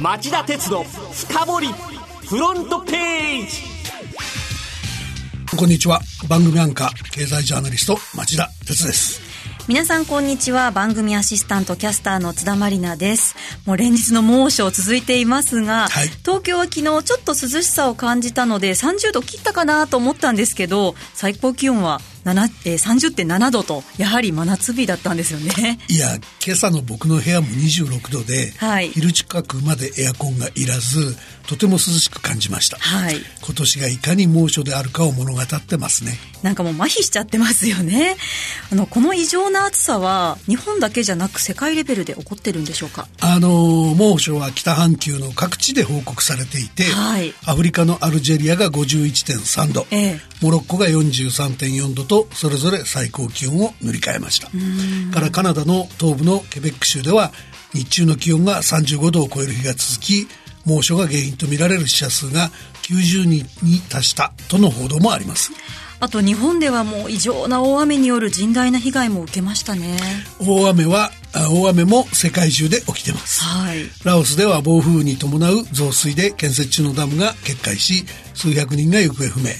[0.00, 1.68] 町田鉄の深掘り
[2.26, 3.62] フロントページ。
[5.58, 6.00] こんにちは。
[6.26, 9.20] 番組アンカー経済ジャーナリスト町田鉄です。
[9.68, 10.70] 皆さんこんにちは。
[10.70, 13.36] 番組アシスタントキャスターの津田まりなです。
[13.66, 22.00] もう連日の猛暑続いていますが、はい、東京は昨日ちょっと涼しさを感じたので30度切ったかなと思ったんですけど最高気温は
[22.64, 22.78] えー、
[23.14, 25.78] 30.7度とやはり真夏日だったんですよね。
[25.88, 36.12] いや今朝の僕の部屋も26度で、はい、昼近くまでエアコンがいらずとても涼しく感じました、はい、今年がいかに猛暑であるかを物語ってますね。
[36.42, 38.16] なんかもう麻痺しちゃってますよね。
[38.72, 43.08] あのこの異常な暑さは日本だけじゃなく世界レベルで起こってるんでしょうか？
[43.20, 54.48] あの猛暑は北半球の各地で報告されていて、はい、アフリカのアルジェリアが51.3度、ええ、モロッコが43.4度とそれぞれ最高気温を塗り替えました。
[55.14, 57.30] からカナダの東部のケベック州では
[57.72, 60.26] 日中の気温が35度を超える日が続き
[60.66, 62.50] 猛暑が原因とみられる死者数が
[62.82, 65.52] 90人に達したとの報道もあります。
[66.00, 69.98] あと日本ではもう異常な大雨による甚大な被害も受けましたね。
[70.40, 79.50] 大雨は大雨も世界中で起きてます、はい、ラオスでは暴風雨に伴う増水で建設中のダムが決壊し数百人が行方不明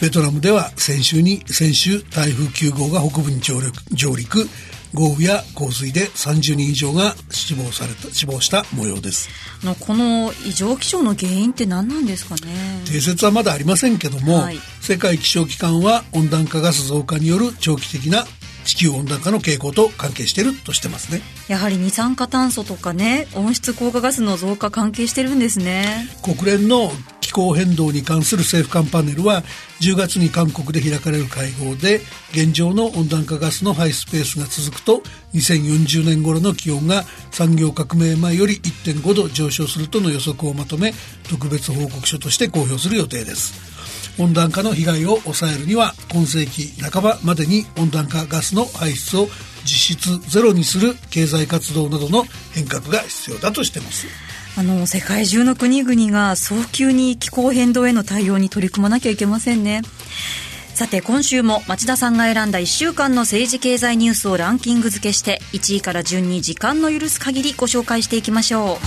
[0.00, 4.48] ベトナムでは先週に先週台風9号が北部に上陸上陸。
[4.92, 9.28] 豪雨や洪水で30人以上が死亡された死亡した模様です。
[9.64, 12.82] のこの異常気象の原因って何なんですかね？
[12.86, 18.24] 定説はまだありませんけども、はい、世界気象機関は温暖化ガス増加による長期的な
[18.64, 21.20] 地球温暖化の傾向と関係しているとしてますね。
[21.46, 26.08] やはり二酸化炭素とかね温室効果ガスの増加関係してるんですね。
[26.24, 26.90] 国連の
[27.30, 29.44] 気候変動に関する政府間パネルは
[29.80, 32.00] 10月に韓国で開かれる会合で
[32.32, 35.00] 現状の温暖化ガスの排出ペースが続くと
[35.34, 40.92] 2040年頃の気温が産業革命前より1.5度上昇するとの予測をまとめ
[41.28, 43.70] 特別報告書として公表する予定です。
[44.18, 49.28] 温暖化の被害を抑えるには今世紀半ばまでに温暖化ガスの排出を
[49.62, 54.08] 実質ゼロにする経済活動などの変革が必要だとしています。
[54.56, 59.82] あの世界中の国々が早急に気候変動への対応に取り組まなきゃいけませんね。
[60.74, 68.78] さて今週も町田さんが選んだ1週間の政治経済ニュースをランキング付けして1位から順に時間の許す限りご紹介していきましょ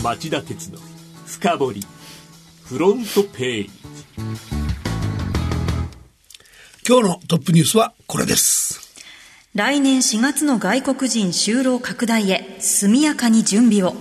[0.00, 0.02] う。
[0.02, 0.78] 町田鉄の
[1.26, 1.86] 深掘り
[2.64, 3.70] フロントページ。
[6.86, 8.83] 今日のトップニュースはこれです
[9.54, 13.94] 来年4月の外国人就労拡大へ速やかに準備を。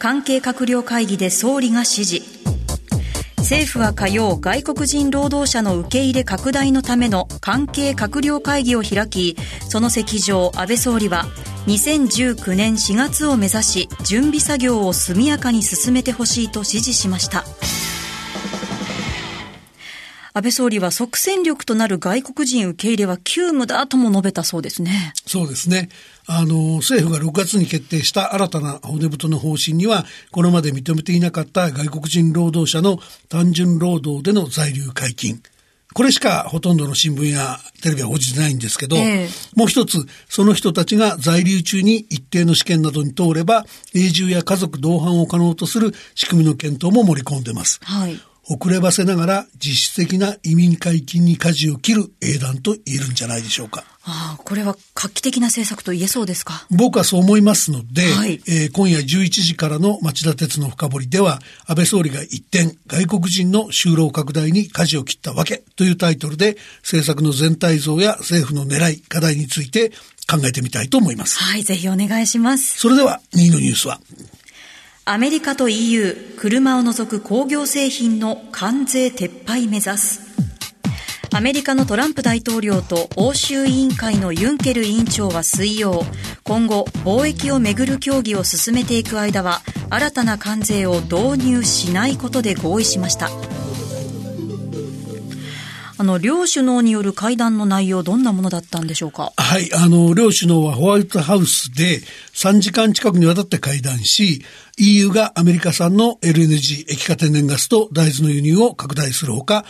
[0.00, 2.22] 関係閣僚会議で総理が指示。
[3.36, 9.36] 政府は火曜外国人労働者の受け入れ拡大のための関係閣僚会議を開き
[9.68, 11.24] その席上安倍総理は
[11.68, 17.44] 2019年4月を目指し準備作業を速やかに進めてほしいと指示しました。
[20.38, 25.12] 安倍総理は即戦力となる外国人受け入れは急務だとも述べたそうですね。
[25.26, 25.88] そうですね。
[26.28, 35.42] あの、政府が6月に決定した新たな骨太の方針には、これまで認めていなかった外国人労働者の単純労働での在留解禁。
[35.92, 47.80] これしかほとんどの新聞やテレビは報じてないんですけど、えー、もう一つ、その人たちが在留中に一定の試験などに通れば、永住や家族同伴を可能とする仕組みの検討も盛り込んでます。
[47.82, 48.20] はい。
[48.50, 53.84] 遅ればせながら実質的な移民解禁に舵を切る英断と言えるんじゃないでしょうか。
[54.10, 56.66] ああ、これは画期的な政策と言えそうですか？
[56.70, 69.90] 僕はそう思いますので、はい、えー、今夜11時からの町田鉄の深掘りでは、安倍総理が一点、外国人の就労拡大に舵を切ったわけというタイトルで、政策の全体像や政府の狙い、課題について
[70.26, 71.38] 考えてみたいと思います。
[71.38, 72.78] はい、ぜひお願いします。
[72.78, 74.00] それでは、2位のニュースは。
[75.10, 80.20] アメリカと EU 車を除く工業製品の関税撤廃目指す。
[81.34, 86.04] アメリカのトランプ大統領と欧州委員会のユンケル委員長は水曜
[86.44, 93.30] 今後貿易をめぐる協議を進めていく間は新たな関税を導入しないことで合意しました。
[96.00, 99.32] あの、両首脳による会談の内容、どんなものだったんでしょうか？
[99.36, 102.00] はい、あの、両首脳はホワイトハウスで
[102.34, 104.44] 3時間近くにわたって会談し、
[104.76, 109.64] EU がアメリカ産の LNG 液化天然ガスと大豆の輸入を拡大するほか、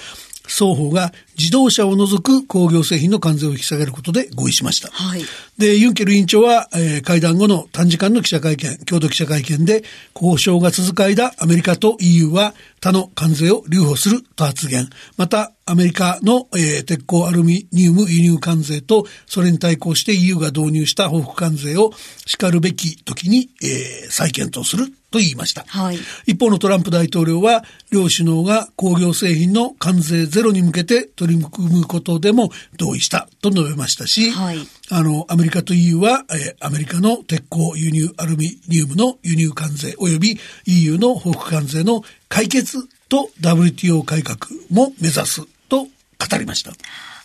[0.47, 4.89] 双方が自動車を除く工業製品の関税を引き下げることで合意しました。
[4.91, 5.23] はい。
[5.57, 14.89] で、ユンケル委員長は、えー会談後の短時間の記者会見、共同記者会見で、交渉が続く間、アメリカと EU は他の関税を留保すると発言。
[15.17, 21.93] また、アメリカの、えー鉄鋼アルミニウム輸入関税と、それに対抗して EU が導入した報復関税を
[22.27, 25.65] 叱るべき時に、えー再検討すると言いました。
[25.67, 25.99] はい。
[26.27, 34.59] 一方のトランプ大統領は、両首脳が工業製品の関税ゼロに向けて取り組むことでも同意したと述べましたし、はい
[34.91, 44.39] あの、アメリカと EU は、えーアメリカの鉄鋼輸入アルミニウムの輸入関税及び EU の報復関税の解決と WTO 改革
[44.71, 45.89] も目指すと語
[46.39, 46.73] りました。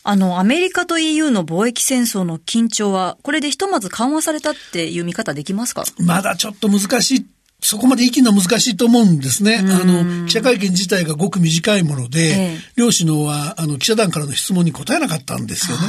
[0.06, 5.84] あの、アメリカと EU の貿易戦争の緊張は、これでひとまず緩和されたっていう見方できますか？
[5.98, 7.26] まだちょっと難しい。
[7.64, 9.58] そこまで言い切るのは難しいと思うんですね。
[9.60, 15.84] あの、記者会見自体がごく短いもので、ええ両首脳は、あの、記者団からの質問に答えなかったんですよね。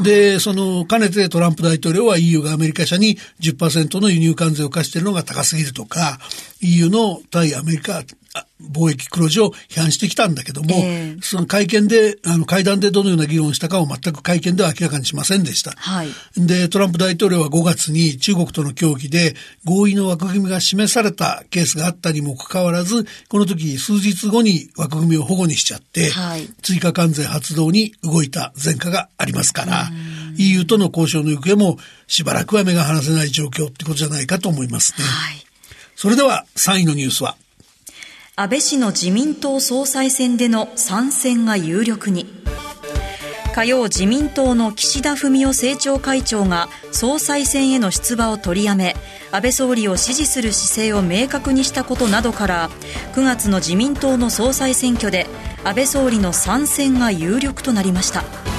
[0.00, 6.18] で、その、かねてトランプ大統領は EU がアメリカ社に10%の輸入関税を課しているのが高すぎるとか、
[6.60, 8.04] EU の対アメリカあ
[8.60, 15.72] 貿易黒字を批判してきたんだけども、ええその会見で、あの、会談でどのような議論をしたかを全く会見では明らかにしませんでした。
[15.76, 16.08] はい。
[16.36, 19.34] で、トランプ大統領は5月に中国との協議で
[19.64, 29.90] 合意の枠組みが示されたケースがあったにもかかわらず、この時数日後に枠組みを保護にしちゃって、はい追加関税発動に動いた前科がありますから、
[30.36, 35.04] EU との交渉の行方もしばらくは目が離せない状況ってことじゃないかと思いますね。
[35.04, 35.44] はい。
[35.96, 37.36] それでは3位のニュースは、
[38.36, 42.26] 安倍氏の自民党総裁選での参戦が有力に。
[43.54, 48.96] 火曜自民党の岸田文雄政調会長が総裁選への出馬を取りやめ
[49.30, 52.70] 安倍総理を支持する姿勢を明確にしたことなどから
[53.12, 55.28] 9月の自民党の総裁選挙で
[55.62, 58.53] 安倍総理の参戦が有力となりました。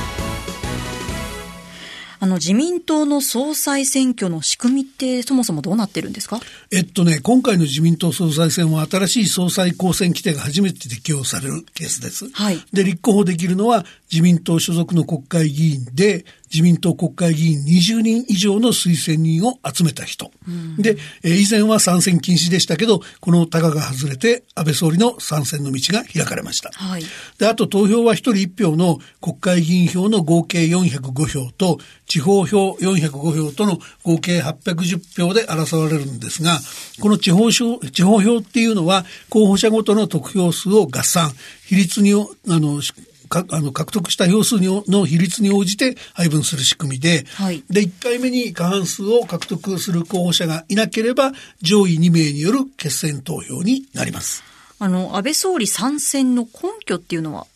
[2.20, 6.40] あの自民党の総裁選挙の仕組みってそもそもどうなってるんですか？
[6.72, 12.30] えっとね、今回の自民党総裁選は新しい総裁公選規定が初めて適用されるケースです。
[12.32, 20.32] はいで、立候補できるのは自民党所属の国会議員で、自民党国会議員20人以上の推薦人を集めた人。
[20.78, 26.72] で、えー以前は参戦禁止でしたけど、このタガが外れて安倍総理の参戦の道が開かれました。
[26.74, 27.04] はい
[27.38, 36.60] で、あと投票は一人一票の国会議員票の合計405票と、地方票405票との合計810票で争われるんですが、
[37.02, 41.32] この地方票、地方票っていうのは、候補者ごとの得票数を合算、
[41.68, 42.94] 比率にお、あの、し
[43.26, 51.32] かあの獲得した票数の比率に応じて配分する仕組みで、はいで、1回目に過半数を獲得する候補者がいなければ、
[51.62, 54.44] 上位2名による決選投票になります。
[54.78, 57.48] あの安倍総理参戦の根拠っていうのは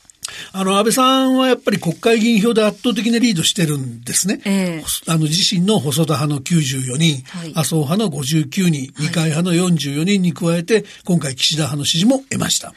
[0.52, 4.42] あの、安倍さんはやっぱり国会議員票で圧倒的なリードしてるんですね。
[4.46, 12.74] ええあの、自身の細田派の94人、はい麻生派の59人、二階派の44人に加えて、今回岸田派の支持も得ました。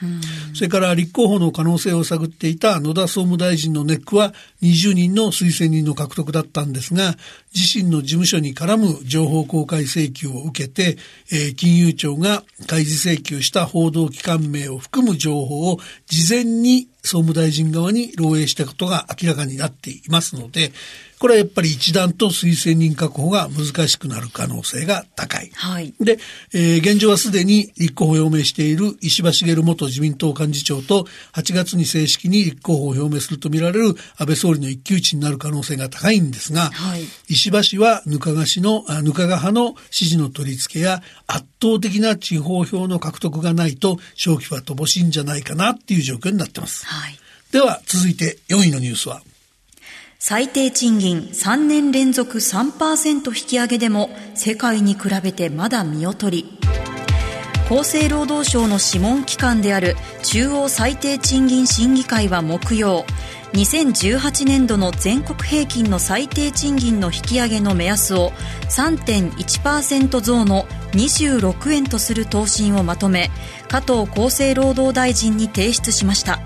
[0.54, 7.16] それから立候補の可能性を探っていた野田総務大臣のネックは20人の推薦人の獲得だったんですが、
[7.54, 10.96] 自身の事務所に絡む情報公開請求を受けて、
[11.30, 17.41] えー金融庁が開示請求した報道機関名を含む情報を事前に総務大臣
[17.72, 20.72] 側に漏洩したことが明らかになっていますので、
[21.22, 25.52] これはやっぱり一段と推薦人確保が難しくなる可能性が高い。
[25.54, 26.18] はいで、
[26.52, 46.84] えー現状はすでに立候補を表明している石破茂元自民党幹事長と8月に正式に立候補を表明するとみられる安倍総理の一騎打ちになる可能性が高いんですが、はい石破氏は額賀氏の、あ額賀派の支持の取り付けや圧倒的な地方票の獲得がないと勝機は乏しいんじゃないかなっていう状況になってます。
[46.84, 47.16] はい
[47.52, 49.20] では続いて4位のニュースは。
[50.18, 56.58] 最低賃金3年連続3%引き上げでも世界に比べてまだ見劣り。
[57.70, 63.04] 厚生労働省の諮問機関である中央最低賃金審議会は木曜
[63.52, 68.30] 2018年度の全国平均の最低賃金の引き上げの目安を
[68.70, 73.30] 3.1%増の26円とする答申をまとめ
[73.68, 76.40] 加藤厚生労働大臣に提出しました。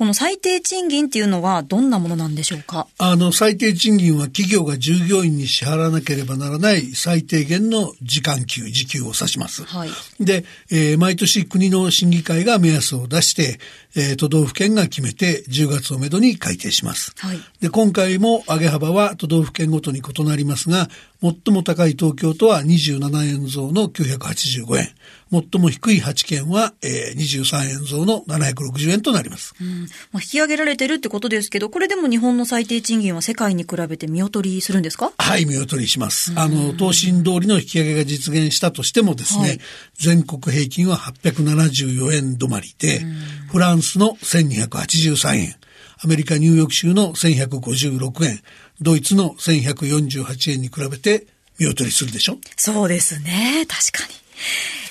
[0.00, 2.86] この最低賃金っていうのはどんなものなんでしょうか？
[2.96, 9.62] あの、最低賃金は企業が従業員に支払わなければならない最低限の時間給、時給を指します。
[9.64, 13.60] はいで、えー毎年国の審議会が目安を出して、
[13.96, 17.12] えー、都道府県が決めて10月をめどに改定します。
[17.18, 20.88] はい、で、今回も上げ幅は都道府県ごとに異なりますが、
[21.22, 24.88] 最も高い東京都は27円増の985円。
[25.32, 29.54] 最も低い8県は、えー、23円増の760円となります。
[29.60, 29.82] うん
[30.12, 35.12] まあ、引き上げられてるってことですけど、これでも日本の最低賃金は世界に比べて見劣りするんですか？
[35.18, 36.32] はい、見劣りします。
[36.36, 39.60] あの、答申通りの引き上げが実現したとしてもですね、はい、
[39.94, 43.02] 全国平均は874円止まりで、
[43.50, 45.54] フランスの1283円、
[46.02, 48.40] アメリカ・ニューヨーク州の1156円、
[48.80, 51.26] ドイツの1148円に比べて
[51.58, 52.38] 見劣りするでしょ？
[52.56, 53.66] そうですね。
[53.68, 54.08] 確か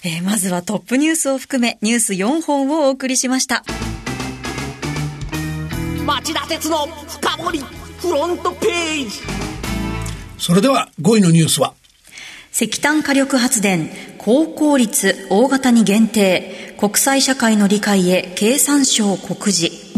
[0.03, 0.11] に。
[0.11, 3.63] えー、まずはトップニュースを含めニュース4本をお送りしました。
[6.05, 7.59] 町田鉄の深掘り
[7.99, 9.19] フロントページ
[10.37, 11.73] それでは5位のニュースは？
[12.51, 19.89] 石炭火力発電高効率大型に限定国際社会の理解へ経産省告示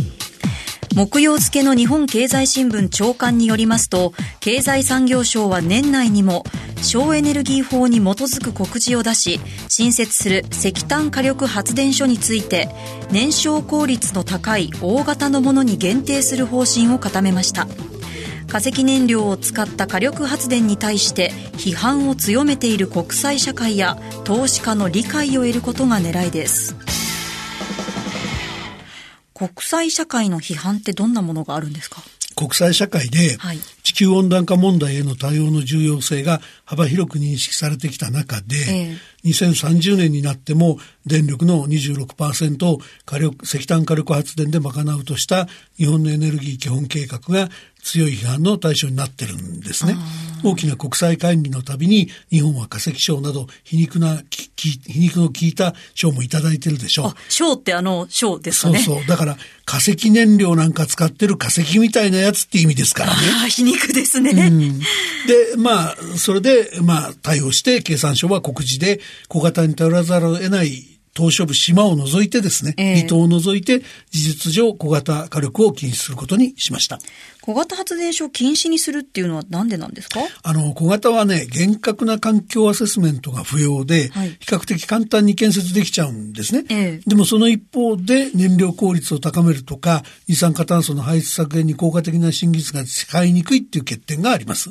[0.95, 4.11] 木曜付の日本経済新聞長官によりますと、
[4.41, 6.43] 経済産業省は年内にも
[6.83, 12.67] 省エネルギー法に基づく告示を出し、新設する石炭火力発電所について、
[13.09, 17.67] 燃焼効率の高い大型のものに限定する方針を固めました。
[18.51, 26.75] 化石燃料を使った火力発電に対して批判を強めている国際社会や投資家の理解を得ることが狙いです。
[29.33, 32.03] 国際社会の批判ってどんなものがあるんですか？
[32.35, 33.37] 国際社会で
[33.83, 45.47] 地球温暖化問題への対応の重要性が幅広く認識されてきた中で、ええ、2030年になっても電力の26%を火力石炭火力発電で賄うとした
[45.77, 47.49] 日本のエネルギー基本計画が
[47.83, 49.95] 強い批判の対象になってるんですね。
[50.43, 54.21] 大きな国際会議のたびに日本は化石賞など皮肉な
[54.55, 57.13] 皮肉の効いた賞もいただいてるでしょう。
[57.29, 58.79] 賞ってあの賞ですかね。
[58.79, 59.07] そうそう。
[59.07, 63.21] だから化石燃料なんか使ってる化石みたいなやつって意味ですからね。
[63.41, 64.31] ああ、皮肉ですね。
[64.31, 64.85] うん、で、
[65.57, 73.79] まあ、それで、まあ、対応して経産省は告示で小型に頼らざるを得ない島しょ部島を除いてですね、えー、離島を除いて
[74.11, 76.99] 事実上小型火力を禁止することにしました。
[77.41, 80.19] 小型発電所を禁止にするっていうのはなんでなんですか？
[80.43, 86.65] あの、小型はね、厳格な環境アセスメントが不要で、はい、比較的簡単に建設できちゃうんですね。
[86.69, 94.69] えでもその一方で燃料効率を高めるとか、二酸化炭素の排出削減に効果的な新技術が使いにくいっていう欠点があります。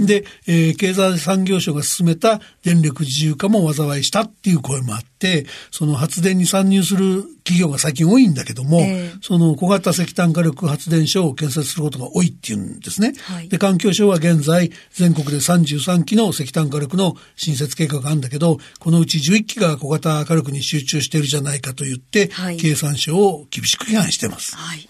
[0.00, 13.12] で、えー、経済産業省が進めた電力自由化も災いしたっていう声もあって、その発電に参入する企業が最近多いんだけども、えー、その小型石炭火力発電所を建設することが多いっていうんですね。
[13.22, 24.56] はい、で、環境省は現在、全国で33基の石炭火力の新設計画があるんだけど、このうち11基が小型火力に集中しているじゃないかと言って、はい、経産省を厳しく批判しています。
[24.56, 24.88] はい、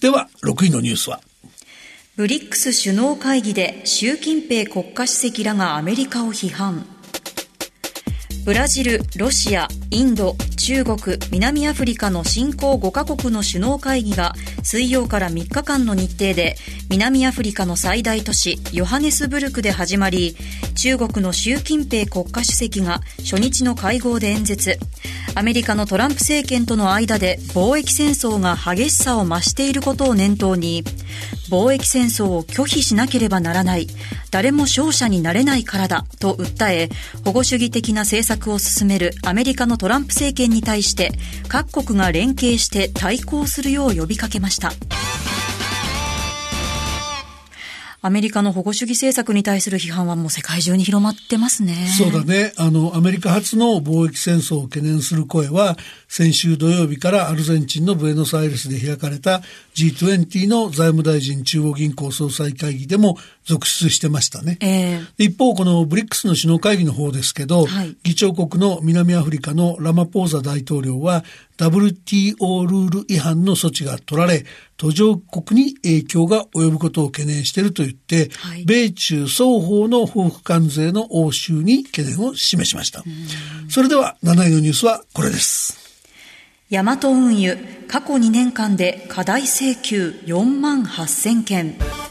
[0.00, 1.20] では、6位のニュースは？
[2.16, 6.84] ブリックス首脳会議で習近平国家主席らがアメリカを批判。
[8.44, 14.32] ブラジル、ロシア、インド、中国、南アフリカの新興5カ国の首脳会議が
[14.62, 16.56] 水曜から3日間の日程で
[16.88, 20.36] 南アフリカの最大都市ヨハネスブルクで始まり
[20.74, 24.78] 中国の習近平国家主席が初日の会合で演説。
[25.34, 30.82] アメリカのトランプ政権との間で貿易戦争が激しさを増していることを念頭に
[31.50, 33.88] 貿易戦争を拒否しなければならない。
[34.30, 36.88] 誰も勝者になれないからだと訴え
[37.24, 41.12] 保護主義的な政策を進めるアメリカのトランプ政権に対して
[41.48, 44.70] 各国が連携して対抗するよう呼びかけました。
[48.02, 51.74] アメリカの保護主義政策に対する批判はもう世界中に広まってますね。
[51.98, 52.52] そうだね。
[52.56, 55.76] あの、アメリカ発の貿易戦争を懸念する声は、
[56.08, 59.42] 先週土曜日からアルゼンチンのブエノスアイレスで開かれた
[59.74, 63.18] G20 の財務大臣中央銀行総裁会議でも
[63.50, 64.58] 続出してましたね。
[64.60, 71.24] えー、一方、このブリックスの首脳会議の方ですけど、はい、議長国の南アフリカのラマポーザ大統領は
[71.58, 74.44] WTO ルール違反の措置が取られ、
[74.76, 83.02] 途上国に影響が及ぶことを懸念していると言って、はい、米中双方の報復関税の応酬に懸念を示しました。
[83.68, 85.90] それでは7位のニュースはこれです。
[86.70, 92.09] ヤマト運輸、過去2年間で過大請求4万8000件。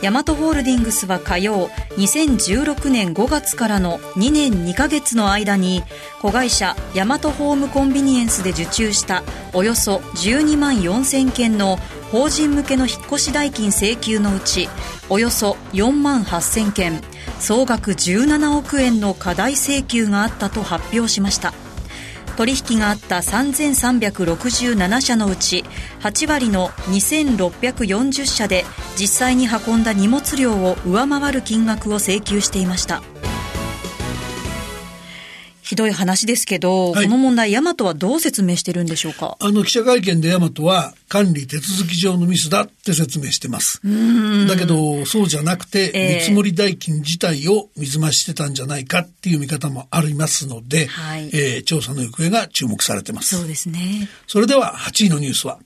[0.00, 5.82] ヤマトホールディングスは火曜、2016年5月からの2年2ヶ月の間に、
[6.22, 11.78] 子会社ヤマトホームコンビニエンスで受注したおよそ12万4000件の
[12.12, 14.68] 法人向けの引っ越し代金請求のうち、
[15.08, 17.00] およそ4万8000件、
[17.40, 21.52] 総額17億円の過大請求があったと発表しました。
[22.38, 25.64] 取引があった3367社のうち
[26.02, 28.64] 8割の2640社で
[28.96, 33.02] 実際に運んだ荷物量を上回る金額を請求していました。
[35.68, 39.36] ひどい話ですけど、はい、この問題、ヤマトはどう説明してるんでしょうか？
[39.38, 43.82] あの、記者会見でヤマトは、管理手続き上のミスだって説明してます。
[44.48, 53.36] だけど、そうじゃなくて、えー、見積もり代金自体を水増ししてたんじゃないかっていう見方もありますので、はい、えー、調査の行方が注目されてます。
[53.36, 54.08] そうですね。
[54.26, 55.58] それでは、8位のニュースは？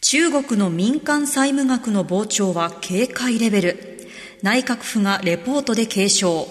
[0.00, 4.08] 中国の民間債務額の膨張は警戒レベル。
[4.42, 6.48] 内閣府がレポートで継承。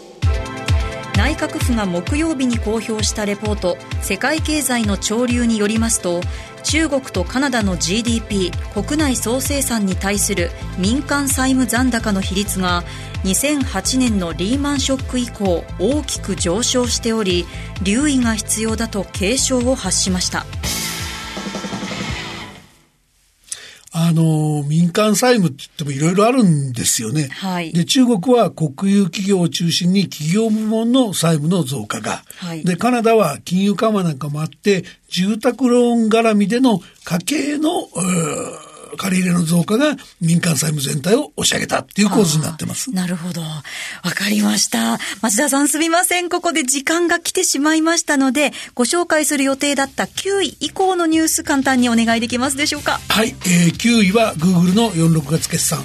[1.15, 6.21] 内閣府が木曜日に公表したレポート「世界経済の潮流」によりますと
[6.63, 12.83] 中国とカナダの GDP 国内総生産に対する民間債務残高の比率が
[13.25, 17.45] 2008年のリーマンショック以降大きく上昇しており
[17.83, 20.45] 留意が必要だと警鐘を発しました。
[24.13, 27.29] あの、民間債務って言ってもいろいろあるんですよね。
[27.31, 27.73] はい。
[27.73, 32.23] で、中国は国有企業を中心に企業部門の債務の増加が。
[32.37, 32.63] はい。
[32.63, 37.69] で、カナダは金融緩和なんかもあって、住宅ローン絡みでの家計の、
[38.97, 42.91] 借り入れの増加が民間債務全体を押し上げたっていう構図になってます。
[42.91, 43.41] なるほど。
[43.41, 43.63] わ
[44.15, 44.99] かりました。
[45.21, 46.29] 町田さんすみません。
[46.29, 52.99] ここで時間が来てしまいましたので、ご紹介する予定だった9位以降のニュース簡単にお願いできますでしょうか？
[53.09, 53.29] はい。
[53.29, 55.83] えー、9位は Google の4、6月決算。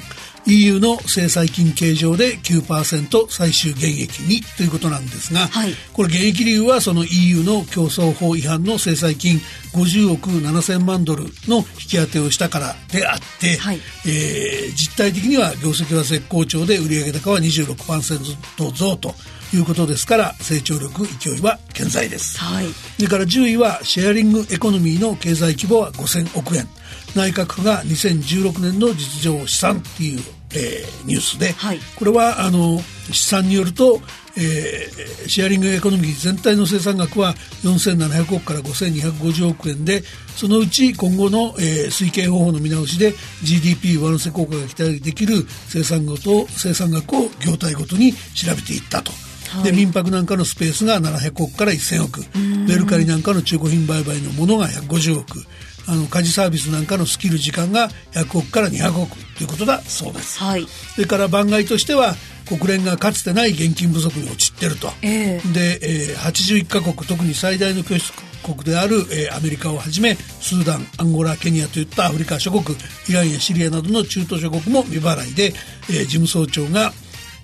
[0.48, 9.38] EU の制裁金計上で9%最終減益にということなんですが、はい、これ減益理由はその EU の競争法違反の制裁金
[9.74, 19.14] 50億7000万ドルの引き当てをしたからであって、はい、えー、実態的には業績は絶好調で売上高は26%増と
[19.54, 26.66] いうことですから成長力勢いは健在です、はい、それから10位はシェアリングエコノミーの経済規模は5000億円。
[27.14, 30.20] 内閣府が2016年の実情試算っていう
[30.54, 32.80] えー、ニュースで、はい、これはあの
[33.12, 34.00] 試算によると、
[34.36, 40.02] えー、シェアリングエコノミー全体の生産額は4700億から5250億円で
[40.36, 43.12] そのうち今後の、えー、推計方法の見直しで
[43.42, 49.12] GDP 上乗せ効果が期待できる生産額と生産額を業態ごとに調べていったと。
[49.48, 52.24] はい、で民泊なんかのスペースが700億から1000億。
[52.68, 55.46] メルカリなんかの中古品売買のものが150億
[55.88, 62.14] あの家事サービスなんかのスキル時間が100億から200億ということだそうです、はい、それから番外としては
[62.46, 72.76] 国連がかつてない現金不足に陥っていると、えー、で、えー、81カ国特に最大の拠出国である、えー、アメリカをはじめスーダンアンゴラケニアといったアフリカ諸国
[73.08, 75.52] イランやシリアなどの中東諸国も未払いで、
[75.90, 76.92] えー、事務総長が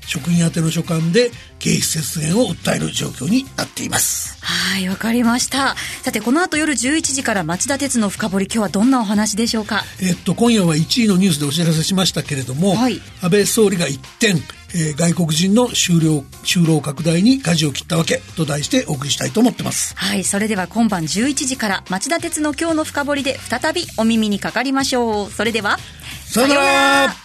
[0.07, 4.39] 職員宛ての書簡で経費節減を訴える状況になっています。
[4.43, 5.75] はいわかりました。
[6.03, 9.83] さてこの後夜11時から町田鉄の深掘り今日はどんなお話でしょうか？
[10.03, 14.35] えっと今夜は1位のニュースでお知らせしましたけれども、はい、安倍総理が一転
[14.77, 19.95] えー、外国人の就労就労拡大に舵を切ったわけと題してお送りしたいと思ってます。
[19.97, 25.31] はいそれでは今晩11時から町田鉄の今日の深掘りで再びお耳にかかりましょう。
[25.31, 25.79] それでは
[26.27, 27.24] さよなら